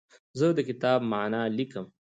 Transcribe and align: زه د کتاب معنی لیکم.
زه 0.39 0.47
د 0.57 0.59
کتاب 0.69 0.99
معنی 1.11 1.41
لیکم. 1.57 1.85